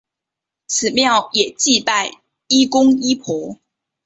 [0.65, 2.09] 此庙也祭拜
[2.47, 3.59] 医公医婆。